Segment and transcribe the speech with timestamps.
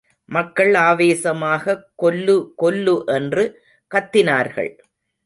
[0.25, 3.45] மக்கள் ஆவேசமாகக் கொல்லு, கொல்லு என்று
[3.91, 4.71] கத்தினார்கள்.